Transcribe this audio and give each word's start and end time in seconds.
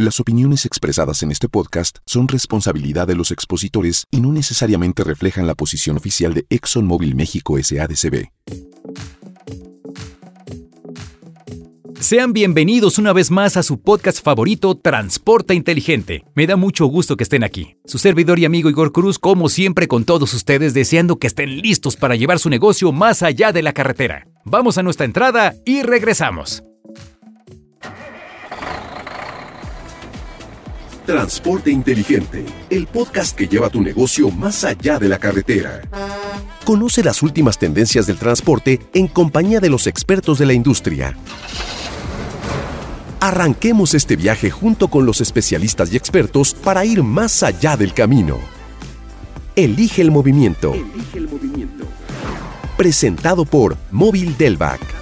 Las 0.00 0.20
opiniones 0.20 0.64
expresadas 0.64 1.24
en 1.24 1.32
este 1.32 1.48
podcast 1.48 1.98
son 2.06 2.28
responsabilidad 2.28 3.08
de 3.08 3.16
los 3.16 3.32
expositores 3.32 4.06
y 4.12 4.20
no 4.20 4.32
necesariamente 4.32 5.02
reflejan 5.02 5.48
la 5.48 5.56
posición 5.56 5.96
oficial 5.96 6.34
de 6.34 6.46
ExxonMobil 6.50 7.16
México 7.16 7.56
SADCB. 7.60 8.28
Sean 11.98 12.32
bienvenidos 12.32 12.98
una 12.98 13.12
vez 13.12 13.32
más 13.32 13.56
a 13.56 13.64
su 13.64 13.80
podcast 13.80 14.22
favorito, 14.22 14.76
Transporta 14.76 15.52
Inteligente. 15.52 16.22
Me 16.36 16.46
da 16.46 16.54
mucho 16.54 16.86
gusto 16.86 17.16
que 17.16 17.24
estén 17.24 17.42
aquí. 17.42 17.76
Su 17.84 17.98
servidor 17.98 18.38
y 18.38 18.44
amigo 18.44 18.70
Igor 18.70 18.92
Cruz, 18.92 19.18
como 19.18 19.48
siempre 19.48 19.88
con 19.88 20.04
todos 20.04 20.32
ustedes, 20.32 20.74
deseando 20.74 21.18
que 21.18 21.26
estén 21.26 21.60
listos 21.60 21.96
para 21.96 22.14
llevar 22.14 22.38
su 22.38 22.50
negocio 22.50 22.92
más 22.92 23.24
allá 23.24 23.50
de 23.50 23.62
la 23.62 23.72
carretera. 23.72 24.28
Vamos 24.44 24.78
a 24.78 24.84
nuestra 24.84 25.06
entrada 25.06 25.56
y 25.66 25.82
regresamos. 25.82 26.62
Transporte 31.08 31.70
Inteligente, 31.70 32.44
el 32.68 32.86
podcast 32.86 33.34
que 33.34 33.48
lleva 33.48 33.70
tu 33.70 33.80
negocio 33.80 34.30
más 34.30 34.62
allá 34.62 34.98
de 34.98 35.08
la 35.08 35.18
carretera. 35.18 35.80
Conoce 36.64 37.02
las 37.02 37.22
últimas 37.22 37.56
tendencias 37.56 38.06
del 38.06 38.18
transporte 38.18 38.78
en 38.92 39.08
compañía 39.08 39.58
de 39.58 39.70
los 39.70 39.86
expertos 39.86 40.38
de 40.38 40.44
la 40.44 40.52
industria. 40.52 41.16
Arranquemos 43.20 43.94
este 43.94 44.16
viaje 44.16 44.50
junto 44.50 44.88
con 44.88 45.06
los 45.06 45.22
especialistas 45.22 45.90
y 45.90 45.96
expertos 45.96 46.52
para 46.52 46.84
ir 46.84 47.02
más 47.02 47.42
allá 47.42 47.78
del 47.78 47.94
camino. 47.94 48.36
Elige 49.56 50.02
el 50.02 50.10
movimiento. 50.10 50.74
Presentado 52.76 53.46
por 53.46 53.78
Móvil 53.90 54.36
Delvac. 54.36 54.97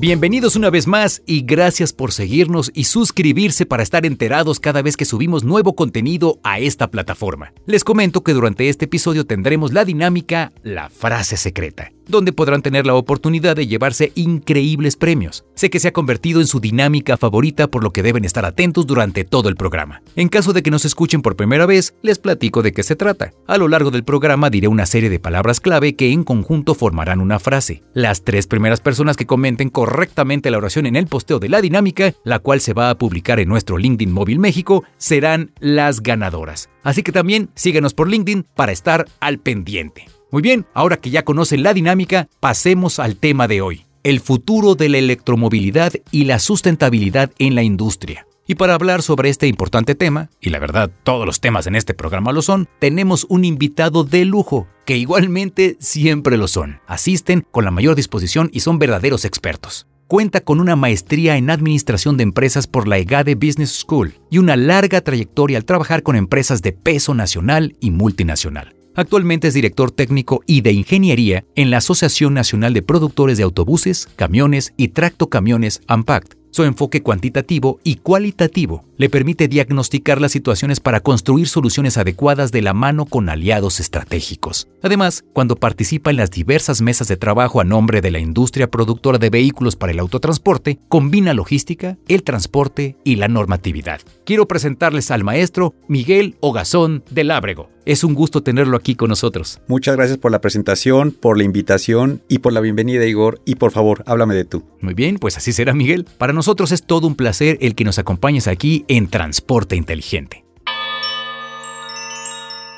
Bienvenidos 0.00 0.54
una 0.54 0.70
vez 0.70 0.86
más 0.86 1.22
y 1.26 1.42
gracias 1.42 1.92
por 1.92 2.12
seguirnos 2.12 2.70
y 2.72 2.84
suscribirse 2.84 3.66
para 3.66 3.82
estar 3.82 4.06
enterados 4.06 4.60
cada 4.60 4.80
vez 4.80 4.96
que 4.96 5.04
subimos 5.04 5.42
nuevo 5.42 5.74
contenido 5.74 6.38
a 6.44 6.60
esta 6.60 6.88
plataforma. 6.88 7.52
Les 7.66 7.82
comento 7.82 8.22
que 8.22 8.32
durante 8.32 8.68
este 8.68 8.84
episodio 8.84 9.26
tendremos 9.26 9.72
la 9.72 9.84
dinámica 9.84 10.52
La 10.62 10.88
frase 10.88 11.36
secreta 11.36 11.90
donde 12.08 12.32
podrán 12.32 12.62
tener 12.62 12.86
la 12.86 12.94
oportunidad 12.94 13.54
de 13.54 13.66
llevarse 13.66 14.12
increíbles 14.14 14.96
premios. 14.96 15.44
Sé 15.54 15.70
que 15.70 15.78
se 15.78 15.88
ha 15.88 15.92
convertido 15.92 16.40
en 16.40 16.46
su 16.46 16.58
dinámica 16.58 17.16
favorita 17.16 17.68
por 17.68 17.84
lo 17.84 17.92
que 17.92 18.02
deben 18.02 18.24
estar 18.24 18.44
atentos 18.44 18.86
durante 18.86 19.24
todo 19.24 19.48
el 19.48 19.56
programa. 19.56 20.02
En 20.16 20.28
caso 20.28 20.52
de 20.52 20.62
que 20.62 20.70
nos 20.70 20.84
escuchen 20.84 21.22
por 21.22 21.36
primera 21.36 21.66
vez, 21.66 21.94
les 22.02 22.18
platico 22.18 22.62
de 22.62 22.72
qué 22.72 22.82
se 22.82 22.96
trata. 22.96 23.32
A 23.46 23.58
lo 23.58 23.68
largo 23.68 23.90
del 23.90 24.04
programa 24.04 24.50
diré 24.50 24.68
una 24.68 24.86
serie 24.86 25.10
de 25.10 25.20
palabras 25.20 25.60
clave 25.60 25.94
que 25.94 26.10
en 26.12 26.24
conjunto 26.24 26.74
formarán 26.74 27.20
una 27.20 27.38
frase. 27.38 27.82
Las 27.92 28.24
tres 28.24 28.46
primeras 28.46 28.80
personas 28.80 29.16
que 29.16 29.26
comenten 29.26 29.68
correctamente 29.68 29.87
la 29.88 30.58
oración 30.58 30.86
en 30.86 30.96
el 30.96 31.06
posteo 31.06 31.38
de 31.38 31.48
la 31.48 31.60
dinámica, 31.60 32.14
la 32.24 32.38
cual 32.38 32.60
se 32.60 32.72
va 32.72 32.90
a 32.90 32.98
publicar 32.98 33.40
en 33.40 33.48
nuestro 33.48 33.78
LinkedIn 33.78 34.12
Móvil 34.12 34.38
México, 34.38 34.84
serán 34.96 35.52
las 35.60 36.02
ganadoras. 36.02 36.68
Así 36.82 37.02
que 37.02 37.12
también 37.12 37.50
síguenos 37.54 37.94
por 37.94 38.08
LinkedIn 38.08 38.46
para 38.54 38.72
estar 38.72 39.06
al 39.20 39.38
pendiente. 39.38 40.06
Muy 40.30 40.42
bien, 40.42 40.66
ahora 40.74 40.98
que 40.98 41.10
ya 41.10 41.24
conocen 41.24 41.62
la 41.62 41.72
dinámica, 41.72 42.28
pasemos 42.40 42.98
al 42.98 43.16
tema 43.16 43.48
de 43.48 43.62
hoy, 43.62 43.86
el 44.02 44.20
futuro 44.20 44.74
de 44.74 44.88
la 44.88 44.98
electromovilidad 44.98 45.92
y 46.10 46.24
la 46.24 46.38
sustentabilidad 46.38 47.30
en 47.38 47.54
la 47.54 47.62
industria. 47.62 48.26
Y 48.50 48.54
para 48.54 48.72
hablar 48.72 49.02
sobre 49.02 49.28
este 49.28 49.46
importante 49.46 49.94
tema, 49.94 50.30
y 50.40 50.48
la 50.48 50.58
verdad 50.58 50.90
todos 51.02 51.26
los 51.26 51.38
temas 51.38 51.66
en 51.66 51.76
este 51.76 51.92
programa 51.92 52.32
lo 52.32 52.40
son, 52.40 52.66
tenemos 52.78 53.26
un 53.28 53.44
invitado 53.44 54.04
de 54.04 54.24
lujo, 54.24 54.66
que 54.86 54.96
igualmente 54.96 55.76
siempre 55.80 56.38
lo 56.38 56.48
son. 56.48 56.80
Asisten 56.86 57.46
con 57.50 57.66
la 57.66 57.70
mayor 57.70 57.94
disposición 57.94 58.48
y 58.50 58.60
son 58.60 58.78
verdaderos 58.78 59.26
expertos. 59.26 59.86
Cuenta 60.06 60.40
con 60.40 60.60
una 60.60 60.76
maestría 60.76 61.36
en 61.36 61.50
Administración 61.50 62.16
de 62.16 62.22
Empresas 62.22 62.66
por 62.66 62.88
la 62.88 62.96
EGADE 62.96 63.34
Business 63.34 63.80
School 63.80 64.14
y 64.30 64.38
una 64.38 64.56
larga 64.56 65.02
trayectoria 65.02 65.58
al 65.58 65.66
trabajar 65.66 66.02
con 66.02 66.16
empresas 66.16 66.62
de 66.62 66.72
peso 66.72 67.12
nacional 67.12 67.76
y 67.80 67.90
multinacional. 67.90 68.74
Actualmente 68.94 69.48
es 69.48 69.54
director 69.54 69.90
técnico 69.90 70.42
y 70.46 70.62
de 70.62 70.72
ingeniería 70.72 71.44
en 71.54 71.70
la 71.70 71.76
Asociación 71.76 72.32
Nacional 72.32 72.72
de 72.72 72.80
Productores 72.80 73.36
de 73.36 73.44
Autobuses, 73.44 74.08
Camiones 74.16 74.72
y 74.78 74.88
Tractocamiones 74.88 75.82
AMPACT. 75.86 76.37
Su 76.50 76.64
enfoque 76.64 77.02
cuantitativo 77.02 77.78
y 77.84 77.96
cualitativo 77.96 78.84
le 78.96 79.08
permite 79.08 79.48
diagnosticar 79.48 80.20
las 80.20 80.32
situaciones 80.32 80.80
para 80.80 81.00
construir 81.00 81.48
soluciones 81.48 81.98
adecuadas 81.98 82.52
de 82.52 82.62
la 82.62 82.74
mano 82.74 83.04
con 83.04 83.28
aliados 83.28 83.80
estratégicos. 83.80 84.68
Además, 84.82 85.24
cuando 85.32 85.56
participa 85.56 86.10
en 86.10 86.16
las 86.16 86.30
diversas 86.30 86.80
mesas 86.80 87.08
de 87.08 87.16
trabajo 87.16 87.60
a 87.60 87.64
nombre 87.64 88.00
de 88.00 88.10
la 88.10 88.18
industria 88.18 88.70
productora 88.70 89.18
de 89.18 89.30
vehículos 89.30 89.76
para 89.76 89.92
el 89.92 89.98
autotransporte, 89.98 90.78
combina 90.88 91.34
logística, 91.34 91.98
el 92.08 92.22
transporte 92.22 92.96
y 93.04 93.16
la 93.16 93.28
normatividad. 93.28 94.00
Quiero 94.28 94.46
presentarles 94.46 95.10
al 95.10 95.24
maestro 95.24 95.74
Miguel 95.88 96.36
Ogazón 96.40 97.02
de 97.10 97.24
Lábrego. 97.24 97.70
Es 97.86 98.04
un 98.04 98.12
gusto 98.12 98.42
tenerlo 98.42 98.76
aquí 98.76 98.94
con 98.94 99.08
nosotros. 99.08 99.62
Muchas 99.68 99.96
gracias 99.96 100.18
por 100.18 100.30
la 100.30 100.42
presentación, 100.42 101.12
por 101.12 101.38
la 101.38 101.44
invitación 101.44 102.20
y 102.28 102.40
por 102.40 102.52
la 102.52 102.60
bienvenida, 102.60 103.06
Igor. 103.06 103.40
Y 103.46 103.54
por 103.54 103.70
favor, 103.70 104.02
háblame 104.04 104.34
de 104.34 104.44
tú. 104.44 104.64
Muy 104.82 104.92
bien, 104.92 105.16
pues 105.16 105.38
así 105.38 105.54
será, 105.54 105.72
Miguel. 105.72 106.04
Para 106.18 106.34
nosotros 106.34 106.72
es 106.72 106.82
todo 106.82 107.06
un 107.06 107.14
placer 107.14 107.56
el 107.62 107.74
que 107.74 107.84
nos 107.84 107.98
acompañes 107.98 108.48
aquí 108.48 108.84
en 108.88 109.08
Transporte 109.08 109.76
Inteligente. 109.76 110.44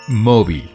Móvil. 0.07 0.71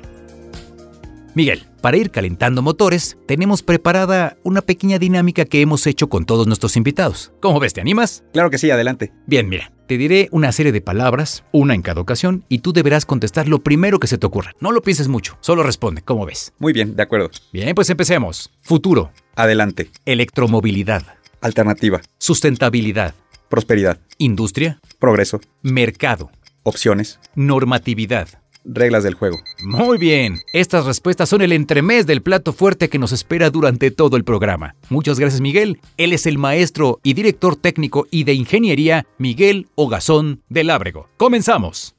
Miguel, 1.35 1.64
para 1.80 1.96
ir 1.96 2.12
calentando 2.12 2.62
motores, 2.62 3.18
tenemos 3.28 3.64
preparada 3.64 4.35
una 4.44 4.62
pequeña 4.62 5.00
dinámica 5.00 5.46
que 5.46 5.62
hemos 5.62 5.88
hecho 5.88 6.09
con 6.09 6.25
todos 6.25 6.47
nuestros 6.47 6.75
invitados. 6.75 7.31
¿Cómo 7.41 7.62
ves? 7.62 7.74
¿Te 7.74 7.80
animas? 7.80 8.25
Claro 8.34 8.50
que 8.50 8.58
sí, 8.58 8.72
adelante. 8.72 9.14
Bien, 9.25 9.47
mira, 9.47 9.72
te 9.88 9.97
diré 9.97 10.29
una 10.31 10.51
serie 10.51 10.72
de 10.72 10.81
palabras, 10.81 11.44
una 11.51 11.75
en 11.75 11.81
cada 11.81 12.01
ocasión, 12.01 12.44
y 12.50 12.59
tú 12.59 12.73
deberás 12.73 13.06
contestar 13.06 13.47
lo 13.47 13.59
primero 13.59 14.00
que 14.00 14.07
se 14.07 14.18
te 14.18 14.25
ocurra. 14.25 14.53
No 14.59 14.72
lo 14.72 14.81
pienses 14.81 15.07
mucho, 15.07 15.38
solo 15.41 15.63
responde, 15.63 16.01
¿cómo 16.01 16.25
ves? 16.25 16.53
Muy 16.59 16.73
bien, 16.73 16.96
de 16.96 17.03
acuerdo. 17.03 17.29
Bien, 17.53 17.75
pues 17.75 17.90
empecemos. 17.90 18.51
Futuro. 18.62 19.12
Adelante. 19.35 19.91
Electromovilidad. 20.06 21.03
Alternativa. 21.41 22.01
Sustentabilidad. 22.18 23.13
Prosperidad. 23.50 24.00
Industria. 24.18 24.79
Progreso. 25.00 25.40
Mercado. 25.62 26.31
Opciones. 26.63 27.19
Normatividad. 27.35 28.28
Reglas 28.66 29.03
del 29.03 29.14
juego. 29.14 29.38
Muy 29.64 29.98
bien, 29.98 30.40
estas 30.53 30.86
respuestas 30.86 31.30
son 31.30 31.42
el 31.42 31.52
entremés 31.52 32.06
del 32.08 32.22
plato 32.22 32.52
fuerte 32.52 32.90
que 32.90 33.00
nos 33.00 33.12
espera 33.12 33.50
durante 33.50 33.92
todo 33.92 34.18
el 34.18 34.24
programa. 34.24 34.76
Muchas 34.90 35.20
gracias 35.20 35.42
Miguel. 35.42 35.80
Él 35.98 36.14
es 36.14 36.26
el 36.26 36.38
maestro 36.38 37.00
y 37.03 37.14
director 37.14 37.56
técnico 37.56 38.08
y 38.09 38.24
de 38.24 38.34
ingeniería 38.34 39.06
Miguel 39.18 39.68
Ogazón 39.76 40.42
del 40.50 40.70
Ábrego. 40.72 41.08
Comenzamos. 41.18 41.96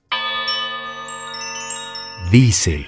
Diesel. 2.32 2.86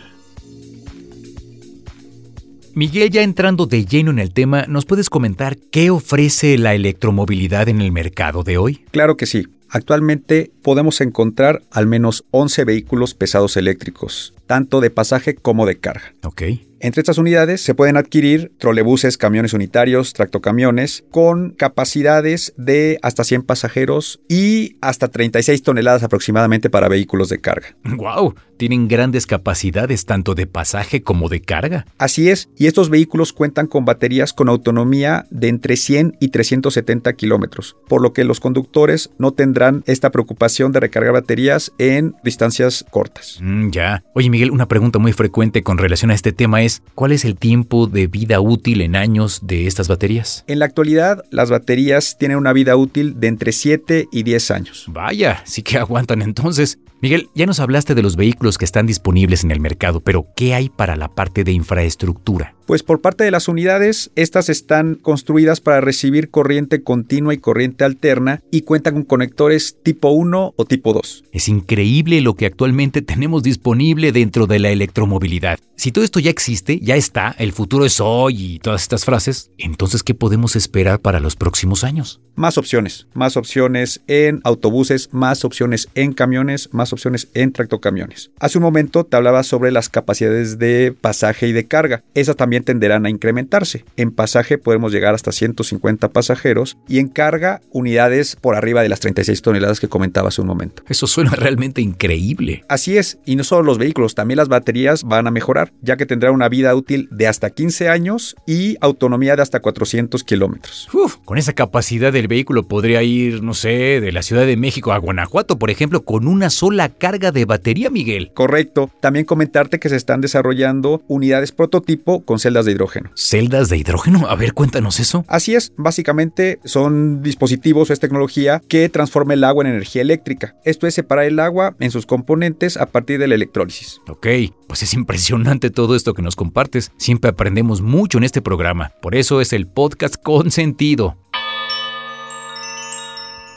Miguel, 2.74 3.10
ya 3.10 3.22
entrando 3.22 3.66
de 3.66 3.84
lleno 3.84 4.12
en 4.12 4.20
el 4.20 4.32
tema, 4.32 4.64
¿nos 4.68 4.84
puedes 4.84 5.10
comentar 5.10 5.56
qué 5.56 5.90
ofrece 5.90 6.58
la 6.58 6.74
electromovilidad 6.74 7.68
en 7.68 7.80
el 7.80 7.90
mercado 7.90 8.44
de 8.44 8.56
hoy? 8.56 8.84
Claro 8.92 9.16
que 9.16 9.26
sí. 9.26 9.46
Actualmente 9.70 10.50
podemos 10.62 11.00
encontrar 11.00 11.62
al 11.70 11.86
menos 11.86 12.24
11 12.30 12.64
vehículos 12.64 13.14
pesados 13.14 13.56
eléctricos, 13.56 14.34
tanto 14.46 14.80
de 14.80 14.90
pasaje 14.90 15.34
como 15.34 15.66
de 15.66 15.78
carga. 15.78 16.14
Ok. 16.24 16.42
Entre 16.80 17.00
estas 17.00 17.18
unidades 17.18 17.60
se 17.60 17.74
pueden 17.74 17.96
adquirir 17.96 18.52
trolebuses, 18.58 19.18
camiones 19.18 19.52
unitarios, 19.52 20.12
tractocamiones 20.12 21.04
con 21.10 21.50
capacidades 21.50 22.54
de 22.56 23.00
hasta 23.02 23.24
100 23.24 23.42
pasajeros 23.42 24.20
y 24.28 24.76
hasta 24.80 25.08
36 25.08 25.62
toneladas 25.62 26.04
aproximadamente 26.04 26.70
para 26.70 26.88
vehículos 26.88 27.30
de 27.30 27.40
carga. 27.40 27.76
¡Wow! 27.82 28.36
Tienen 28.58 28.86
grandes 28.86 29.26
capacidades 29.26 30.04
tanto 30.04 30.36
de 30.36 30.46
pasaje 30.46 31.02
como 31.02 31.28
de 31.28 31.40
carga. 31.40 31.84
Así 31.98 32.28
es, 32.28 32.48
y 32.56 32.66
estos 32.66 32.90
vehículos 32.90 33.32
cuentan 33.32 33.66
con 33.66 33.84
baterías 33.84 34.32
con 34.32 34.48
autonomía 34.48 35.26
de 35.30 35.48
entre 35.48 35.76
100 35.76 36.16
y 36.20 36.28
370 36.28 37.12
kilómetros, 37.14 37.76
por 37.88 38.02
lo 38.02 38.12
que 38.12 38.24
los 38.24 38.38
conductores 38.38 39.10
no 39.18 39.32
tendrán 39.32 39.57
esta 39.86 40.10
preocupación 40.10 40.72
de 40.72 40.80
recargar 40.80 41.12
baterías 41.12 41.72
en 41.78 42.14
distancias 42.22 42.84
cortas. 42.90 43.38
Mm, 43.40 43.70
ya. 43.70 44.02
Oye 44.14 44.30
Miguel, 44.30 44.50
una 44.50 44.66
pregunta 44.68 44.98
muy 44.98 45.12
frecuente 45.12 45.62
con 45.62 45.78
relación 45.78 46.10
a 46.10 46.14
este 46.14 46.32
tema 46.32 46.62
es, 46.62 46.82
¿cuál 46.94 47.12
es 47.12 47.24
el 47.24 47.36
tiempo 47.36 47.86
de 47.86 48.06
vida 48.06 48.40
útil 48.40 48.80
en 48.80 48.96
años 48.96 49.40
de 49.42 49.66
estas 49.66 49.88
baterías? 49.88 50.44
En 50.46 50.58
la 50.58 50.66
actualidad, 50.66 51.24
las 51.30 51.50
baterías 51.50 52.16
tienen 52.18 52.38
una 52.38 52.52
vida 52.52 52.76
útil 52.76 53.18
de 53.20 53.28
entre 53.28 53.52
7 53.52 54.08
y 54.10 54.22
10 54.22 54.50
años. 54.50 54.84
Vaya, 54.88 55.42
sí 55.44 55.62
que 55.62 55.78
aguantan 55.78 56.22
entonces. 56.22 56.78
Miguel, 57.00 57.28
ya 57.34 57.46
nos 57.46 57.60
hablaste 57.60 57.94
de 57.94 58.02
los 58.02 58.16
vehículos 58.16 58.58
que 58.58 58.64
están 58.64 58.86
disponibles 58.86 59.44
en 59.44 59.52
el 59.52 59.60
mercado, 59.60 60.00
pero 60.00 60.26
¿qué 60.34 60.54
hay 60.54 60.68
para 60.68 60.96
la 60.96 61.08
parte 61.08 61.44
de 61.44 61.52
infraestructura? 61.52 62.57
Pues 62.68 62.82
por 62.82 63.00
parte 63.00 63.24
de 63.24 63.30
las 63.30 63.48
unidades, 63.48 64.10
estas 64.14 64.50
están 64.50 64.94
construidas 64.94 65.58
para 65.58 65.80
recibir 65.80 66.28
corriente 66.28 66.82
continua 66.82 67.32
y 67.32 67.38
corriente 67.38 67.82
alterna 67.82 68.42
y 68.50 68.60
cuentan 68.60 68.92
con 68.92 69.04
conectores 69.04 69.78
tipo 69.82 70.10
1 70.10 70.52
o 70.54 70.64
tipo 70.66 70.92
2. 70.92 71.24
Es 71.32 71.48
increíble 71.48 72.20
lo 72.20 72.34
que 72.34 72.44
actualmente 72.44 73.00
tenemos 73.00 73.42
disponible 73.42 74.12
dentro 74.12 74.46
de 74.46 74.58
la 74.58 74.68
electromovilidad. 74.68 75.58
Si 75.76 75.92
todo 75.92 76.04
esto 76.04 76.20
ya 76.20 76.28
existe, 76.28 76.78
ya 76.80 76.96
está, 76.96 77.34
el 77.38 77.52
futuro 77.52 77.86
es 77.86 78.00
hoy 78.00 78.56
y 78.56 78.58
todas 78.58 78.82
estas 78.82 79.06
frases, 79.06 79.50
entonces 79.56 80.02
¿qué 80.02 80.12
podemos 80.12 80.54
esperar 80.54 81.00
para 81.00 81.20
los 81.20 81.36
próximos 81.36 81.84
años? 81.84 82.20
Más 82.34 82.58
opciones, 82.58 83.06
más 83.14 83.36
opciones 83.36 84.02
en 84.08 84.40
autobuses, 84.44 85.08
más 85.12 85.44
opciones 85.44 85.88
en 85.94 86.12
camiones, 86.12 86.68
más 86.72 86.92
opciones 86.92 87.28
en 87.34 87.52
tractocamiones. 87.52 88.30
Hace 88.40 88.58
un 88.58 88.64
momento 88.64 89.04
te 89.04 89.16
hablaba 89.16 89.42
sobre 89.42 89.72
las 89.72 89.88
capacidades 89.88 90.58
de 90.58 90.94
pasaje 91.00 91.48
y 91.48 91.52
de 91.52 91.66
carga. 91.66 92.02
Esas 92.14 92.36
también 92.36 92.57
tenderán 92.64 93.06
a 93.06 93.10
incrementarse. 93.10 93.84
En 93.96 94.10
pasaje 94.10 94.58
podemos 94.58 94.92
llegar 94.92 95.14
hasta 95.14 95.32
150 95.32 96.08
pasajeros 96.10 96.76
y 96.88 96.98
en 96.98 97.08
carga 97.08 97.60
unidades 97.70 98.36
por 98.36 98.54
arriba 98.54 98.82
de 98.82 98.88
las 98.88 99.00
36 99.00 99.42
toneladas 99.42 99.80
que 99.80 99.88
comentaba 99.88 100.28
hace 100.28 100.40
un 100.40 100.46
momento. 100.46 100.82
Eso 100.88 101.06
suena 101.06 101.30
realmente 101.32 101.80
increíble. 101.80 102.64
Así 102.68 102.96
es, 102.96 103.18
y 103.24 103.36
no 103.36 103.44
solo 103.44 103.62
los 103.62 103.78
vehículos, 103.78 104.14
también 104.14 104.38
las 104.38 104.48
baterías 104.48 105.04
van 105.04 105.26
a 105.26 105.30
mejorar, 105.30 105.72
ya 105.82 105.96
que 105.96 106.06
tendrán 106.06 106.34
una 106.34 106.48
vida 106.48 106.74
útil 106.74 107.08
de 107.10 107.26
hasta 107.26 107.50
15 107.50 107.88
años 107.88 108.36
y 108.46 108.76
autonomía 108.80 109.36
de 109.36 109.42
hasta 109.42 109.60
400 109.60 110.24
kilómetros. 110.24 110.88
Con 111.24 111.38
esa 111.38 111.52
capacidad 111.52 112.12
del 112.12 112.28
vehículo 112.28 112.66
podría 112.66 113.02
ir, 113.02 113.42
no 113.42 113.54
sé, 113.54 114.00
de 114.00 114.12
la 114.12 114.22
Ciudad 114.22 114.46
de 114.46 114.56
México 114.56 114.92
a 114.92 114.98
Guanajuato, 114.98 115.58
por 115.58 115.70
ejemplo, 115.70 116.04
con 116.04 116.26
una 116.26 116.50
sola 116.50 116.88
carga 116.88 117.32
de 117.32 117.44
batería, 117.44 117.90
Miguel. 117.90 118.30
Correcto. 118.34 118.90
También 119.00 119.24
comentarte 119.24 119.78
que 119.78 119.88
se 119.88 119.96
están 119.96 120.20
desarrollando 120.20 121.02
unidades 121.08 121.52
prototipo 121.52 122.24
con 122.24 122.38
celdas 122.48 122.64
de 122.64 122.72
hidrógeno. 122.72 123.10
¿Celdas 123.14 123.68
de 123.68 123.76
hidrógeno? 123.76 124.26
A 124.28 124.34
ver, 124.34 124.54
cuéntanos 124.54 125.00
eso. 125.00 125.24
Así 125.28 125.54
es. 125.54 125.72
Básicamente 125.76 126.58
son 126.64 127.22
dispositivos 127.22 127.90
o 127.90 127.92
es 127.92 128.00
tecnología 128.00 128.62
que 128.68 128.88
transforma 128.88 129.34
el 129.34 129.44
agua 129.44 129.64
en 129.64 129.70
energía 129.70 130.02
eléctrica. 130.02 130.56
Esto 130.64 130.86
es 130.86 130.94
separar 130.94 131.26
el 131.26 131.40
agua 131.40 131.76
en 131.78 131.90
sus 131.90 132.06
componentes 132.06 132.76
a 132.76 132.86
partir 132.86 133.18
de 133.18 133.28
la 133.28 133.34
electrólisis. 133.34 134.00
Ok, 134.08 134.26
pues 134.66 134.82
es 134.82 134.94
impresionante 134.94 135.70
todo 135.70 135.94
esto 135.94 136.14
que 136.14 136.22
nos 136.22 136.36
compartes. 136.36 136.90
Siempre 136.96 137.30
aprendemos 137.30 137.82
mucho 137.82 138.18
en 138.18 138.24
este 138.24 138.42
programa. 138.42 138.92
Por 139.02 139.14
eso 139.14 139.40
es 139.40 139.52
el 139.52 139.66
podcast 139.66 140.16
con 140.22 140.50
sentido 140.50 141.16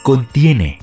contiene. 0.03 0.79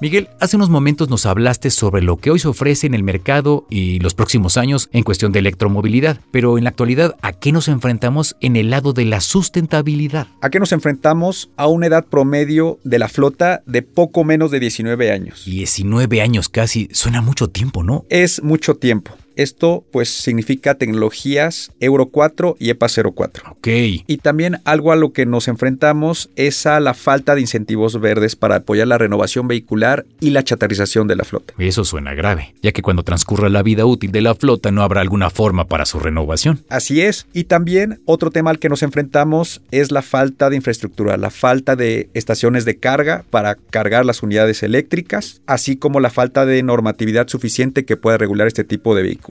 Miguel, 0.00 0.30
hace 0.40 0.56
unos 0.56 0.70
momentos 0.70 1.10
nos 1.10 1.26
hablaste 1.26 1.68
sobre 1.68 2.00
lo 2.00 2.16
que 2.16 2.30
hoy 2.30 2.38
se 2.38 2.48
ofrece 2.48 2.86
en 2.86 2.94
el 2.94 3.02
mercado 3.02 3.66
y 3.68 3.98
los 3.98 4.14
próximos 4.14 4.56
años 4.56 4.88
en 4.92 5.02
cuestión 5.02 5.30
de 5.30 5.40
electromovilidad, 5.40 6.20
pero 6.30 6.56
en 6.56 6.64
la 6.64 6.70
actualidad, 6.70 7.16
¿a 7.20 7.34
qué 7.34 7.52
nos 7.52 7.68
enfrentamos 7.68 8.34
en 8.40 8.56
el 8.56 8.70
lado 8.70 8.94
de 8.94 9.04
la 9.04 9.20
sustentabilidad? 9.20 10.28
¿A 10.40 10.48
qué 10.48 10.58
nos 10.58 10.72
enfrentamos? 10.72 11.50
A 11.58 11.66
una 11.66 11.88
edad 11.88 12.06
promedio 12.06 12.78
de 12.82 12.98
la 12.98 13.08
flota 13.08 13.62
de 13.66 13.82
poco 13.82 14.24
menos 14.24 14.50
de 14.50 14.60
19 14.60 15.12
años. 15.12 15.44
19 15.44 16.22
años 16.22 16.48
casi, 16.48 16.88
suena 16.92 17.20
mucho 17.20 17.48
tiempo, 17.48 17.82
¿no? 17.82 18.06
Es 18.08 18.42
mucho 18.42 18.76
tiempo. 18.76 19.12
Esto 19.36 19.84
pues 19.90 20.10
significa 20.10 20.74
tecnologías 20.74 21.72
Euro 21.80 22.06
4 22.06 22.56
y 22.58 22.70
EPA 22.70 22.88
04. 22.88 23.52
Ok. 23.52 23.68
Y 24.06 24.18
también 24.18 24.60
algo 24.64 24.92
a 24.92 24.96
lo 24.96 25.12
que 25.12 25.26
nos 25.26 25.48
enfrentamos 25.48 26.30
es 26.36 26.66
a 26.66 26.80
la 26.80 26.94
falta 26.94 27.34
de 27.34 27.40
incentivos 27.40 28.00
verdes 28.00 28.36
para 28.36 28.56
apoyar 28.56 28.88
la 28.88 28.98
renovación 28.98 29.48
vehicular 29.48 30.04
y 30.20 30.30
la 30.30 30.44
chatarrización 30.44 31.06
de 31.08 31.16
la 31.16 31.24
flota. 31.24 31.54
Eso 31.58 31.84
suena 31.84 32.14
grave, 32.14 32.54
ya 32.62 32.72
que 32.72 32.82
cuando 32.82 33.02
transcurra 33.02 33.48
la 33.48 33.62
vida 33.62 33.86
útil 33.86 34.12
de 34.12 34.20
la 34.20 34.34
flota 34.34 34.70
no 34.70 34.82
habrá 34.82 35.00
alguna 35.00 35.30
forma 35.30 35.66
para 35.66 35.86
su 35.86 36.00
renovación. 36.00 36.64
Así 36.68 37.00
es. 37.00 37.26
Y 37.32 37.44
también 37.44 38.00
otro 38.04 38.30
tema 38.30 38.50
al 38.50 38.58
que 38.58 38.68
nos 38.68 38.82
enfrentamos 38.82 39.62
es 39.70 39.90
la 39.92 40.02
falta 40.02 40.50
de 40.50 40.56
infraestructura, 40.56 41.16
la 41.16 41.30
falta 41.30 41.76
de 41.76 42.08
estaciones 42.14 42.64
de 42.64 42.78
carga 42.78 43.24
para 43.30 43.54
cargar 43.54 44.04
las 44.04 44.22
unidades 44.22 44.62
eléctricas, 44.62 45.40
así 45.46 45.76
como 45.76 46.00
la 46.00 46.10
falta 46.10 46.46
de 46.46 46.62
normatividad 46.62 47.28
suficiente 47.28 47.84
que 47.84 47.96
pueda 47.96 48.18
regular 48.18 48.46
este 48.46 48.64
tipo 48.64 48.94
de 48.94 49.02
vehículos. 49.02 49.29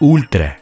Ultra. 0.00 0.61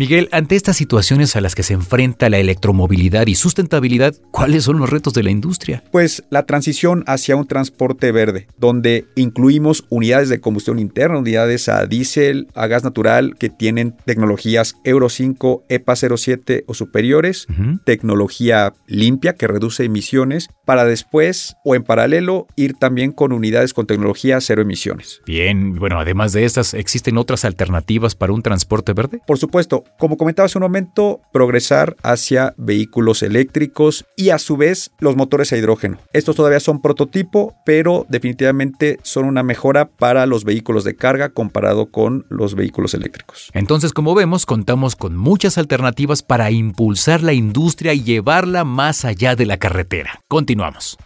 Miguel, 0.00 0.30
ante 0.32 0.56
estas 0.56 0.78
situaciones 0.78 1.36
a 1.36 1.42
las 1.42 1.54
que 1.54 1.62
se 1.62 1.74
enfrenta 1.74 2.30
la 2.30 2.38
electromovilidad 2.38 3.26
y 3.26 3.34
sustentabilidad, 3.34 4.14
¿cuáles 4.30 4.64
son 4.64 4.78
los 4.78 4.88
retos 4.88 5.12
de 5.12 5.22
la 5.22 5.30
industria? 5.30 5.84
Pues 5.92 6.24
la 6.30 6.46
transición 6.46 7.04
hacia 7.06 7.36
un 7.36 7.46
transporte 7.46 8.10
verde, 8.10 8.46
donde 8.56 9.04
incluimos 9.14 9.84
unidades 9.90 10.30
de 10.30 10.40
combustión 10.40 10.78
interna, 10.78 11.18
unidades 11.18 11.68
a 11.68 11.84
diésel, 11.84 12.48
a 12.54 12.66
gas 12.66 12.82
natural, 12.82 13.36
que 13.38 13.50
tienen 13.50 13.94
tecnologías 14.06 14.74
Euro 14.84 15.10
5, 15.10 15.64
EPA 15.68 15.94
07 15.94 16.64
o 16.66 16.72
superiores, 16.72 17.46
tecnología 17.84 18.72
limpia 18.86 19.34
que 19.34 19.48
reduce 19.48 19.84
emisiones, 19.84 20.48
para 20.64 20.86
después 20.86 21.56
o 21.62 21.74
en 21.74 21.82
paralelo 21.82 22.46
ir 22.56 22.72
también 22.72 23.12
con 23.12 23.32
unidades 23.32 23.74
con 23.74 23.86
tecnología 23.86 24.40
cero 24.40 24.62
emisiones. 24.62 25.20
Bien, 25.26 25.74
bueno, 25.74 26.00
además 26.00 26.32
de 26.32 26.44
estas, 26.46 26.72
¿existen 26.72 27.18
otras 27.18 27.44
alternativas 27.44 28.14
para 28.14 28.32
un 28.32 28.40
transporte 28.40 28.94
verde? 28.94 29.20
Por 29.26 29.36
supuesto, 29.36 29.82
como 29.98 30.16
comentaba 30.16 30.46
hace 30.46 30.58
un 30.58 30.62
momento, 30.62 31.20
progresar 31.32 31.96
hacia 32.02 32.54
vehículos 32.56 33.22
eléctricos 33.22 34.04
y 34.16 34.30
a 34.30 34.38
su 34.38 34.56
vez 34.56 34.90
los 34.98 35.16
motores 35.16 35.52
a 35.52 35.56
hidrógeno. 35.56 35.98
Estos 36.12 36.36
todavía 36.36 36.60
son 36.60 36.80
prototipo, 36.80 37.54
pero 37.64 38.06
definitivamente 38.08 38.98
son 39.02 39.24
una 39.24 39.42
mejora 39.42 39.88
para 39.88 40.26
los 40.26 40.44
vehículos 40.44 40.84
de 40.84 40.96
carga 40.96 41.30
comparado 41.30 41.90
con 41.90 42.26
los 42.28 42.54
vehículos 42.54 42.94
eléctricos. 42.94 43.50
Entonces, 43.52 43.92
como 43.92 44.14
vemos, 44.14 44.46
contamos 44.46 44.96
con 44.96 45.16
muchas 45.16 45.58
alternativas 45.58 46.22
para 46.22 46.50
impulsar 46.50 47.22
la 47.22 47.32
industria 47.32 47.92
y 47.94 48.02
llevarla 48.02 48.64
más 48.64 49.04
allá 49.04 49.36
de 49.36 49.46
la 49.46 49.58
carretera. 49.58 50.20
Continuamos. 50.28 50.98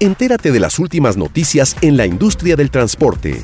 Entérate 0.00 0.52
de 0.52 0.60
las 0.60 0.78
últimas 0.78 1.16
noticias 1.16 1.76
en 1.80 1.96
la 1.96 2.06
industria 2.06 2.54
del 2.54 2.70
transporte. 2.70 3.42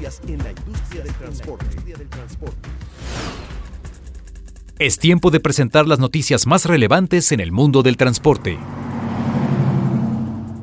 Es 4.78 4.98
tiempo 5.00 5.32
de 5.32 5.40
presentar 5.40 5.88
las 5.88 5.98
noticias 5.98 6.46
más 6.46 6.64
relevantes 6.66 7.32
en 7.32 7.40
el 7.40 7.50
mundo 7.50 7.82
del 7.82 7.96
transporte. 7.96 8.56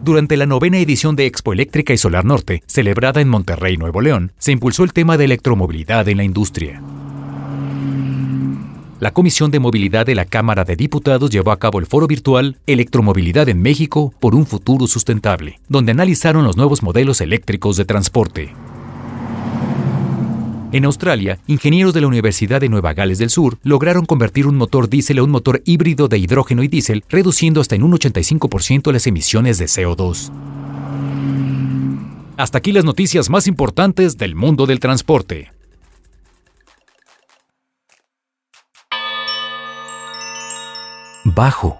Durante 0.01 0.37
la 0.37 0.45
novena 0.45 0.77
edición 0.77 1.17
de 1.17 1.25
Expo 1.25 1.51
Eléctrica 1.51 1.91
y 1.91 1.97
Solar 1.97 2.23
Norte, 2.23 2.63
celebrada 2.67 3.19
en 3.19 3.27
Monterrey, 3.27 3.75
Nuevo 3.75 3.99
León, 3.99 4.31
se 4.37 4.53
impulsó 4.53 4.85
el 4.85 4.93
tema 4.93 5.17
de 5.17 5.25
electromovilidad 5.25 6.07
en 6.07 6.17
la 6.17 6.23
industria. 6.23 6.81
La 9.01 9.09
Comisión 9.09 9.49
de 9.49 9.59
Movilidad 9.59 10.05
de 10.05 10.13
la 10.13 10.25
Cámara 10.25 10.63
de 10.63 10.75
Diputados 10.75 11.31
llevó 11.31 11.51
a 11.51 11.57
cabo 11.57 11.79
el 11.79 11.87
foro 11.87 12.05
virtual 12.05 12.57
Electromovilidad 12.67 13.49
en 13.49 13.59
México 13.59 14.13
por 14.19 14.35
un 14.35 14.45
futuro 14.45 14.85
sustentable, 14.85 15.59
donde 15.67 15.91
analizaron 15.91 16.43
los 16.43 16.55
nuevos 16.55 16.83
modelos 16.83 17.19
eléctricos 17.19 17.77
de 17.77 17.85
transporte. 17.85 18.53
En 20.71 20.85
Australia, 20.85 21.39
ingenieros 21.47 21.95
de 21.95 22.01
la 22.01 22.07
Universidad 22.07 22.61
de 22.61 22.69
Nueva 22.69 22.93
Gales 22.93 23.17
del 23.17 23.31
Sur 23.31 23.57
lograron 23.63 24.05
convertir 24.05 24.45
un 24.45 24.55
motor 24.55 24.87
diésel 24.87 25.17
a 25.17 25.23
un 25.23 25.31
motor 25.31 25.63
híbrido 25.65 26.07
de 26.07 26.19
hidrógeno 26.19 26.61
y 26.61 26.67
diésel, 26.67 27.03
reduciendo 27.09 27.59
hasta 27.59 27.73
en 27.73 27.81
un 27.81 27.93
85% 27.93 28.91
las 28.91 29.07
emisiones 29.07 29.57
de 29.57 29.65
CO2. 29.65 30.31
Hasta 32.37 32.59
aquí 32.59 32.71
las 32.71 32.85
noticias 32.85 33.31
más 33.31 33.47
importantes 33.47 34.19
del 34.19 34.35
mundo 34.35 34.67
del 34.67 34.79
transporte. 34.79 35.50
Bajo. 41.35 41.79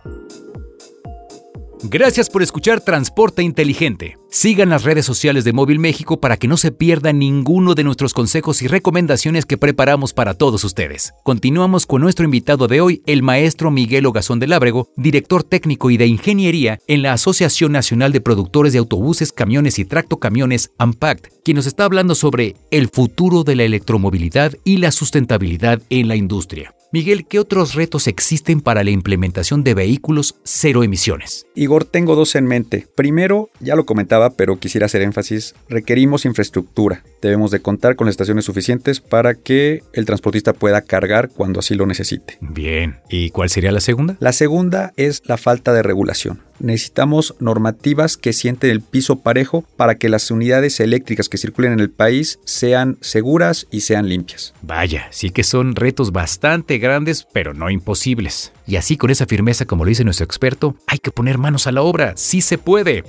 Gracias 1.84 2.30
por 2.30 2.44
escuchar 2.44 2.82
Transporte 2.82 3.42
Inteligente. 3.42 4.18
Sigan 4.30 4.70
las 4.70 4.84
redes 4.84 5.04
sociales 5.06 5.44
de 5.44 5.52
Móvil 5.52 5.80
México 5.80 6.22
para 6.22 6.38
que 6.38 6.48
no 6.48 6.56
se 6.56 6.72
pierda 6.72 7.12
ninguno 7.12 7.74
de 7.74 7.84
nuestros 7.84 8.14
consejos 8.14 8.62
y 8.62 8.68
recomendaciones 8.68 9.46
que 9.46 9.58
preparamos 9.58 10.14
para 10.14 10.36
todos 10.36 10.64
ustedes. 10.64 11.14
Continuamos 11.24 11.88
con 11.88 12.02
nuestro 12.02 12.24
invitado 12.24 12.68
de 12.68 12.82
hoy, 12.82 13.02
el 13.08 13.24
maestro 13.24 13.72
Miguel 13.72 14.06
Ogazón 14.06 14.40
del 14.40 14.54
Ábrego, 14.54 14.90
director 14.96 15.44
técnico 15.44 15.90
y 15.90 15.98
de 15.98 16.06
ingeniería 16.06 16.80
en 16.88 17.02
la 17.02 17.14
Asociación 17.14 17.72
Nacional 17.72 18.12
de 18.12 18.22
Productores 18.22 18.74
de 18.74 18.80
Autobuses, 18.80 19.32
Camiones 19.34 19.80
y 19.80 19.86
Tractocamiones, 19.86 20.72
AMPACT, 20.78 21.28
quien 21.44 21.58
nos 21.58 21.66
está 21.66 21.86
hablando 21.86 22.14
sobre 22.14 22.56
el 22.70 22.90
futuro 22.90 23.44
de 23.44 23.56
la 23.56 23.64
electromovilidad 23.64 24.54
y 24.64 24.78
la 24.78 24.92
sustentabilidad 24.92 25.82
en 25.90 26.08
la 26.08 26.16
industria. 26.16 26.76
Miguel, 26.94 27.26
¿qué 27.26 27.40
otros 27.40 27.74
retos 27.74 28.08
existen 28.08 28.60
para 28.60 28.84
la 28.84 28.90
implementación 28.90 29.64
de 29.64 29.74
vehículos 29.74 30.36
cero 30.44 30.84
emisiones? 30.84 31.46
Igor, 31.56 31.86
tengo 31.86 32.18
dos 32.18 32.36
en 32.36 32.46
mente. 32.46 32.86
Primero, 32.96 33.50
ya 33.62 33.78
lo 33.78 33.86
comentaba, 33.86 34.32
pero 34.32 34.60
quisiera 34.60 34.88
hacer 34.88 35.02
énfasis, 35.02 35.56
requerimos 35.70 36.26
infraestructura. 36.26 37.02
Debemos 37.22 37.50
de 37.52 37.62
contar 37.62 37.96
con 37.96 38.10
estaciones 38.10 38.44
suficientes 38.44 39.00
para 39.00 39.36
que 39.36 39.84
el 39.94 40.06
transportista 40.06 40.52
pueda 40.52 40.82
cargar 40.82 41.30
cuando 41.30 41.62
así 41.62 41.76
lo 41.76 41.86
necesite. 41.86 42.38
Bien, 42.42 43.00
¿y 43.10 43.30
cuál 43.30 43.50
sería 43.50 43.72
la 43.72 43.80
segunda? 43.80 44.18
La 44.20 44.34
segunda 44.34 44.92
es 44.98 45.22
la 45.24 45.38
falta 45.38 45.72
de 45.72 45.84
regulación. 45.84 46.42
Necesitamos 46.62 47.36
normativas 47.40 48.18
que 48.18 48.34
sienten 48.34 48.70
el 48.70 48.82
piso 48.82 49.18
parejo 49.18 49.64
para 49.76 49.96
que 49.96 50.10
las 50.10 50.32
unidades 50.32 50.80
eléctricas 50.80 51.30
que 51.30 51.38
circulen 51.38 51.74
en 51.74 51.80
el 51.80 51.90
país 51.90 52.40
sean 52.46 52.98
seguras 53.02 53.68
y 53.72 53.82
sean 53.82 54.08
limpias. 54.08 54.54
Vaya, 54.62 55.08
sí 55.12 55.32
que 55.32 55.44
son 55.44 55.76
retos 55.76 56.12
bastante 56.12 56.78
grandes, 56.78 57.28
pero 57.32 57.54
no 57.54 57.70
imposibles. 57.70 58.52
Y 58.68 58.76
así 58.76 58.98
con 58.98 59.10
esa 59.10 59.26
firmeza, 59.26 59.66
como 59.66 59.84
lo 59.84 59.90
dice 59.90 60.04
nuestro 60.04 60.26
experto, 60.26 60.76
hay 60.88 61.00
que 61.00 61.12
poner 61.12 61.38
manos 61.38 61.68
a 61.68 61.72
la 61.72 61.82
obra, 61.82 62.14
sí 62.16 62.42
se 62.42 62.58
puede. 62.58 63.04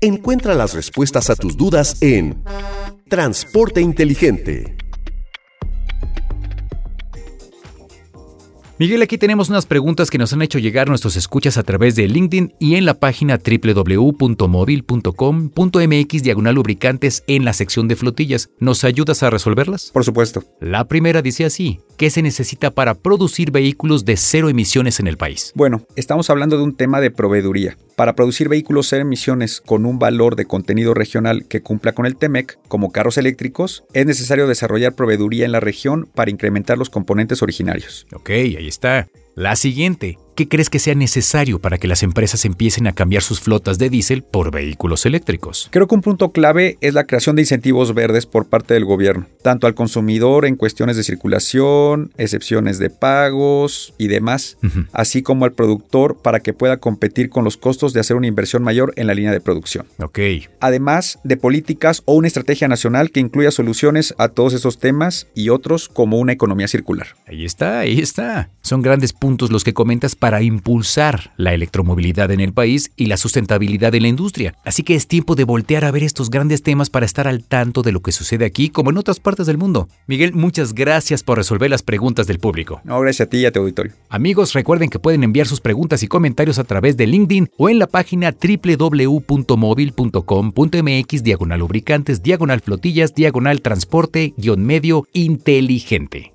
Encuentra 0.00 0.54
las 0.54 0.74
respuestas 0.74 1.30
a 1.30 1.36
tus 1.36 1.56
dudas 1.56 2.02
en 2.02 2.42
Transporte 3.08 3.80
Inteligente. 3.80 4.76
Miguel, 8.76 9.02
aquí 9.02 9.18
tenemos 9.18 9.50
unas 9.50 9.66
preguntas 9.66 10.10
que 10.10 10.18
nos 10.18 10.32
han 10.32 10.42
hecho 10.42 10.58
llegar 10.58 10.88
nuestros 10.88 11.14
escuchas 11.14 11.58
a 11.58 11.62
través 11.62 11.94
de 11.94 12.08
LinkedIn 12.08 12.54
y 12.58 12.74
en 12.74 12.84
la 12.84 12.94
página 12.94 13.38
www.móvil.com.mx 13.38 16.22
diagonal 16.24 16.56
lubricantes 16.56 17.22
en 17.28 17.44
la 17.44 17.52
sección 17.52 17.86
de 17.86 17.94
flotillas. 17.94 18.50
¿Nos 18.58 18.82
ayudas 18.82 19.22
a 19.22 19.30
resolverlas? 19.30 19.92
Por 19.92 20.04
supuesto. 20.04 20.42
La 20.60 20.88
primera 20.88 21.22
dice 21.22 21.44
así, 21.44 21.78
¿qué 21.96 22.10
se 22.10 22.20
necesita 22.20 22.72
para 22.72 22.94
producir 22.94 23.52
vehículos 23.52 24.04
de 24.04 24.16
cero 24.16 24.48
emisiones 24.48 24.98
en 24.98 25.06
el 25.06 25.18
país? 25.18 25.52
Bueno, 25.54 25.82
estamos 25.94 26.28
hablando 26.28 26.56
de 26.56 26.64
un 26.64 26.74
tema 26.74 27.00
de 27.00 27.12
proveeduría. 27.12 27.76
Para 27.96 28.16
producir 28.16 28.48
vehículos 28.48 28.88
cero 28.88 29.02
emisiones 29.02 29.60
con 29.60 29.86
un 29.86 30.00
valor 30.00 30.34
de 30.34 30.46
contenido 30.46 30.94
regional 30.94 31.46
que 31.46 31.62
cumpla 31.62 31.92
con 31.92 32.06
el 32.06 32.16
TEMEC, 32.16 32.58
como 32.66 32.90
carros 32.90 33.18
eléctricos, 33.18 33.84
es 33.92 34.04
necesario 34.04 34.48
desarrollar 34.48 34.94
proveeduría 34.94 35.44
en 35.44 35.52
la 35.52 35.60
región 35.60 36.08
para 36.12 36.30
incrementar 36.32 36.76
los 36.76 36.90
componentes 36.90 37.40
originarios. 37.40 38.06
Ok, 38.12 38.30
ahí 38.30 38.66
está. 38.66 39.08
La 39.36 39.54
siguiente, 39.54 40.18
¿qué 40.34 40.48
crees 40.48 40.70
que 40.70 40.78
sea 40.78 40.94
necesario 40.94 41.60
para 41.60 41.78
que 41.78 41.88
las 41.88 42.02
empresas 42.02 42.44
empiecen 42.44 42.86
a 42.86 42.92
cambiar 42.92 43.22
sus 43.22 43.40
flotas 43.40 43.78
de 43.78 43.90
diésel 43.90 44.22
por 44.22 44.50
vehículos 44.50 45.06
eléctricos? 45.06 45.68
Creo 45.70 45.86
que 45.86 45.94
un 45.94 46.00
punto 46.00 46.32
clave 46.32 46.78
es 46.80 46.94
la 46.94 47.04
creación 47.04 47.36
de 47.36 47.42
incentivos 47.42 47.94
verdes 47.94 48.26
por 48.26 48.46
parte 48.46 48.74
del 48.74 48.84
gobierno, 48.84 49.26
tanto 49.42 49.66
al 49.66 49.74
consumidor 49.74 50.46
en 50.46 50.56
cuestiones 50.56 50.96
de 50.96 51.04
circulación, 51.04 52.12
excepciones 52.16 52.78
de 52.78 52.90
pagos 52.90 53.94
y 53.98 54.08
demás, 54.08 54.58
así 54.92 55.22
como 55.22 55.44
al 55.44 55.52
productor 55.52 56.16
para 56.20 56.40
que 56.40 56.52
pueda 56.52 56.78
competir 56.78 57.30
con 57.30 57.44
los 57.44 57.56
costos 57.56 57.92
de 57.92 58.00
hacer 58.00 58.16
una 58.16 58.26
inversión 58.26 58.62
mayor 58.62 58.92
en 58.96 59.06
la 59.06 59.14
línea 59.14 59.32
de 59.32 59.40
producción. 59.40 59.86
Ok. 59.98 60.18
Además 60.60 61.18
de 61.24 61.36
políticas 61.36 62.02
o 62.04 62.14
una 62.14 62.28
estrategia 62.28 62.68
nacional 62.68 63.10
que 63.10 63.20
incluya 63.20 63.50
soluciones 63.50 64.14
a 64.18 64.28
todos 64.28 64.54
esos 64.54 64.78
temas 64.78 65.26
y 65.34 65.48
otros 65.48 65.88
como 65.88 66.18
una 66.18 66.32
economía 66.32 66.68
circular. 66.68 67.08
Ahí 67.26 67.44
está, 67.44 67.80
ahí 67.80 67.98
está. 68.00 68.50
Son 68.62 68.82
grandes 68.82 69.12
puntos 69.12 69.50
los 69.50 69.64
que 69.64 69.74
comentas 69.74 70.16
para 70.24 70.40
impulsar 70.40 71.34
la 71.36 71.52
electromovilidad 71.52 72.30
en 72.30 72.40
el 72.40 72.54
país 72.54 72.90
y 72.96 73.08
la 73.08 73.18
sustentabilidad 73.18 73.94
en 73.94 74.04
la 74.04 74.08
industria. 74.08 74.54
Así 74.64 74.82
que 74.82 74.94
es 74.94 75.06
tiempo 75.06 75.34
de 75.34 75.44
voltear 75.44 75.84
a 75.84 75.90
ver 75.90 76.02
estos 76.02 76.30
grandes 76.30 76.62
temas 76.62 76.88
para 76.88 77.04
estar 77.04 77.28
al 77.28 77.44
tanto 77.44 77.82
de 77.82 77.92
lo 77.92 78.00
que 78.00 78.10
sucede 78.10 78.46
aquí 78.46 78.70
como 78.70 78.88
en 78.88 78.96
otras 78.96 79.20
partes 79.20 79.46
del 79.46 79.58
mundo. 79.58 79.86
Miguel, 80.06 80.32
muchas 80.32 80.72
gracias 80.72 81.22
por 81.22 81.36
resolver 81.36 81.68
las 81.68 81.82
preguntas 81.82 82.26
del 82.26 82.38
público. 82.38 82.80
No, 82.84 82.98
gracias 83.00 83.26
a 83.26 83.28
ti 83.28 83.36
y 83.36 83.44
a 83.44 83.52
tu 83.52 83.60
auditorio. 83.60 83.92
Amigos, 84.08 84.54
recuerden 84.54 84.88
que 84.88 84.98
pueden 84.98 85.24
enviar 85.24 85.46
sus 85.46 85.60
preguntas 85.60 86.02
y 86.02 86.06
comentarios 86.06 86.58
a 86.58 86.64
través 86.64 86.96
de 86.96 87.06
LinkedIn 87.06 87.50
o 87.58 87.68
en 87.68 87.78
la 87.78 87.86
página 87.86 88.32
www.móvil.com.mx 88.32 91.22
diagonal 91.22 91.60
lubricantes, 91.60 92.22
diagonal 92.22 92.62
flotillas, 92.62 93.14
diagonal 93.14 93.60
transporte, 93.60 94.32
guion 94.38 94.64
medio 94.64 95.06
inteligente. 95.12 96.32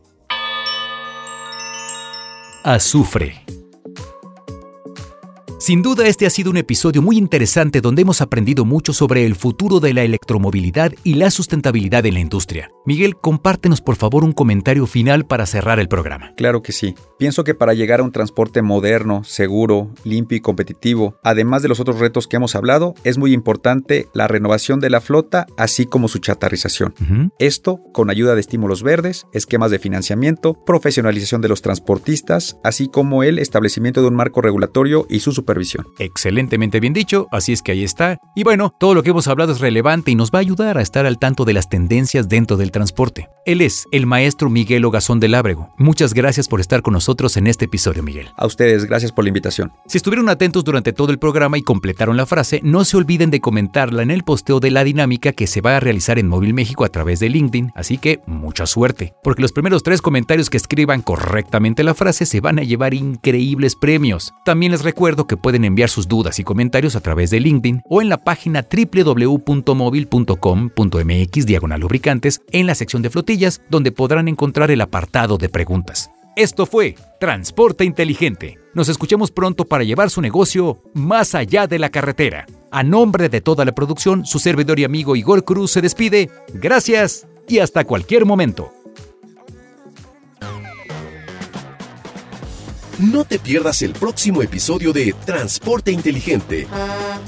Azufre. 2.64 3.59
Sin 5.60 5.82
duda 5.82 6.08
este 6.08 6.26
ha 6.26 6.30
sido 6.30 6.52
un 6.52 6.56
episodio 6.56 7.02
muy 7.02 7.18
interesante 7.18 7.82
donde 7.82 8.04
hemos 8.04 8.22
aprendido 8.22 8.64
mucho 8.64 8.94
sobre 8.94 9.26
el 9.26 9.36
futuro 9.36 9.82
de 9.82 9.94
la 9.94 10.04
electromovilidad 10.04 10.94
y 11.04 11.16
la 11.16 11.30
sustentabilidad 11.32 12.06
en 12.06 12.14
la 12.14 12.22
industria. 12.22 12.72
Miguel, 12.86 13.18
compártenos 13.18 13.82
por 13.82 13.98
favor 13.98 14.24
un 14.24 14.32
comentario 14.32 14.88
final 14.88 15.28
para 15.28 15.46
cerrar 15.46 15.82
el 15.82 15.90
programa. 15.90 16.34
Claro 16.38 16.62
que 16.62 16.72
sí. 16.72 16.96
Pienso 17.18 17.44
que 17.44 17.56
para 17.56 17.74
llegar 17.74 18.00
a 18.00 18.04
un 18.04 18.14
transporte 18.14 18.62
moderno, 18.62 19.26
seguro, 19.26 19.92
limpio 20.06 20.38
y 20.38 20.42
competitivo, 20.42 21.20
además 21.26 21.62
de 21.62 21.68
los 21.68 21.82
otros 21.82 22.00
retos 22.00 22.28
que 22.28 22.38
hemos 22.38 22.56
hablado, 22.56 22.94
es 23.04 23.18
muy 23.18 23.34
importante 23.34 24.08
la 24.14 24.30
renovación 24.30 24.80
de 24.80 24.90
la 24.90 25.02
flota, 25.02 25.46
así 25.58 25.86
como 25.86 26.08
su 26.08 26.20
chatarrización. 26.20 26.94
Esto 27.38 27.82
con 27.92 28.10
ayuda 28.10 28.34
de 28.34 28.42
estímulos 28.42 28.82
verdes, 28.82 29.28
esquemas 29.34 29.72
de 29.72 29.80
financiamiento, 29.80 30.54
profesionalización 30.54 31.42
de 31.42 31.50
los 31.50 31.62
transportistas, 31.62 32.58
así 32.64 32.88
como 32.88 33.24
el 33.24 33.40
establecimiento 33.40 34.02
de 34.02 34.08
un 34.08 34.16
marco 34.16 34.40
regulatorio 34.40 35.06
y 35.10 35.20
su 35.20 35.34
supervisión. 35.50 35.88
Excelentemente 35.98 36.80
bien 36.80 36.94
dicho, 36.94 37.28
así 37.32 37.54
es 37.54 37.64
que 37.64 37.72
ahí 37.72 37.84
está. 37.84 38.20
Y 38.36 38.44
bueno, 38.44 38.72
todo 38.80 38.94
lo 38.94 39.02
que 39.02 39.10
hemos 39.10 39.28
hablado 39.28 39.52
es 39.52 39.60
relevante 39.60 40.12
y 40.12 40.16
nos 40.16 40.30
va 40.30 40.38
a 40.38 40.42
ayudar 40.42 40.78
a 40.78 40.82
estar 40.82 41.08
al 41.08 41.18
tanto 41.18 41.44
de 41.44 41.54
las 41.54 41.70
tendencias 41.70 42.30
dentro 42.30 42.56
del 42.56 42.70
transporte. 42.70 43.30
Él 43.46 43.62
es 43.62 43.88
el 43.92 44.06
maestro 44.06 44.50
Miguel 44.52 44.86
Ogazón 44.86 45.20
del 45.20 45.34
Ábrego. 45.34 45.74
Muchas 45.80 46.14
gracias 46.14 46.48
por 46.48 46.60
estar 46.60 46.84
con 46.84 46.94
nosotros 46.94 47.36
en 47.36 47.48
este 47.48 47.66
episodio, 47.66 48.04
Miguel. 48.04 48.30
A 48.38 48.46
ustedes, 48.46 48.86
gracias 48.86 49.12
por 49.12 49.24
la 49.24 49.30
invitación. 49.30 49.72
Si 49.88 49.98
estuvieron 49.98 50.30
atentos 50.30 50.64
durante 50.64 50.94
todo 50.94 51.12
el 51.12 51.18
programa 51.18 51.58
y 51.58 51.64
completaron 51.64 52.16
la 52.16 52.28
frase, 52.28 52.60
no 52.64 52.86
se 52.86 52.98
olviden 52.98 53.32
de 53.32 53.40
comentarla 53.40 54.04
en 54.04 54.12
el 54.12 54.24
posteo 54.24 54.60
de 54.60 54.70
la 54.70 54.84
dinámica 54.84 55.32
que 55.32 55.48
se 55.48 55.62
va 55.62 55.78
a 55.78 55.80
realizar 55.80 56.20
en 56.20 56.28
Móvil 56.28 56.54
México 56.54 56.86
a 56.86 56.90
través 56.90 57.20
de 57.20 57.30
LinkedIn, 57.30 57.72
así 57.76 57.98
que 57.98 58.20
mucha 58.28 58.68
suerte, 58.68 59.14
porque 59.24 59.42
los 59.42 59.52
primeros 59.52 59.82
tres 59.82 60.02
comentarios 60.02 60.52
que 60.52 60.58
escriban 60.58 61.02
correctamente 61.02 61.84
la 61.84 61.96
frase 61.96 62.28
se 62.28 62.40
van 62.40 62.60
a 62.60 62.64
llevar 62.64 62.94
increíbles 62.94 63.76
premios. 63.76 64.32
También 64.46 64.74
les 64.74 64.84
recuerdo 64.84 65.26
que 65.26 65.38
pueden 65.40 65.66
enviar 65.66 65.90
sus 65.90 66.08
dudas 66.08 66.40
y 66.40 66.44
comentarios 66.44 66.96
a 66.96 67.02
través 67.02 67.30
de 67.30 67.40
LinkedIn 67.40 67.84
o 67.90 68.02
en 68.02 68.10
la 68.10 68.24
página 68.24 68.66
www.móvil.com.mx 68.72 71.46
diagonal 71.46 71.82
lubricantes 71.82 72.42
en 72.52 72.68
la 72.68 72.76
sección 72.76 73.02
de 73.02 73.10
flotillas 73.10 73.62
donde 73.70 73.92
podrán 73.92 74.28
encontrar 74.28 74.72
el 74.72 74.82
apartado 74.82 75.38
de 75.38 75.50
preguntas. 75.50 76.12
Esto 76.36 76.66
fue 76.66 76.96
Transporte 77.20 77.84
Inteligente. 77.84 78.58
Nos 78.74 78.88
escuchamos 78.88 79.30
pronto 79.30 79.66
para 79.66 79.84
llevar 79.84 80.10
su 80.10 80.22
negocio 80.22 80.82
más 80.94 81.36
allá 81.36 81.68
de 81.68 81.80
la 81.80 81.90
carretera. 81.90 82.46
A 82.72 82.84
nombre 82.84 83.28
de 83.28 83.42
toda 83.42 83.66
la 83.66 83.74
producción, 83.74 84.26
su 84.26 84.40
servidor 84.40 84.80
y 84.80 84.86
amigo 84.86 85.18
Igor 85.18 85.44
Cruz 85.44 85.72
se 85.72 85.82
despide. 85.82 86.30
Gracias 86.54 87.28
y 87.48 87.60
hasta 87.60 87.84
cualquier 87.84 88.26
momento. 88.26 88.72
No 93.00 93.24
te 93.24 93.40
pierdas 93.40 93.82
el 93.82 93.94
próximo 93.94 94.44
episodio 94.44 94.92
de 94.92 95.16
Transporte 95.26 95.90
Inteligente 95.90 96.68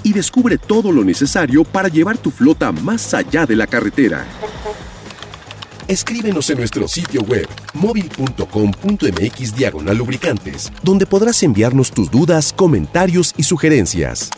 y 0.04 0.12
descubre 0.12 0.58
todo 0.58 0.92
lo 0.92 1.06
necesario 1.06 1.64
para 1.64 1.88
llevar 1.88 2.18
tu 2.18 2.30
flota 2.30 2.74
más 2.74 3.14
allá 3.14 3.46
de 3.46 3.56
la 3.56 3.68
carretera. 3.68 4.26
Escríbenos 5.88 6.50
en 6.50 6.58
nuestro 6.58 6.90
sitio 6.90 7.22
web 7.22 7.48
móvil.com.mx 7.74 9.56
diagonal 9.56 9.98
lubricantes, 9.98 10.74
donde 10.84 11.06
podrás 11.06 11.42
enviarnos 11.42 11.92
tus 11.92 12.12
dudas, 12.12 12.52
comentarios 12.52 13.34
y 13.38 13.44
sugerencias. 13.44 14.30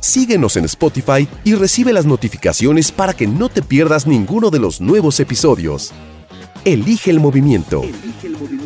Síguenos 0.00 0.56
en 0.56 0.64
Spotify 0.64 1.28
y 1.44 1.54
recibe 1.54 1.92
las 1.92 2.06
notificaciones 2.06 2.90
para 2.90 3.14
que 3.14 3.28
no 3.28 3.48
te 3.48 3.62
pierdas 3.62 4.08
ninguno 4.08 4.50
de 4.50 4.58
los 4.58 4.80
nuevos 4.80 5.20
episodios. 5.20 5.92
Elige 6.64 7.12
el 7.12 7.20
movimiento. 7.20 7.84
Elige 7.84 8.26
el 8.26 8.32
movimiento 8.32 8.65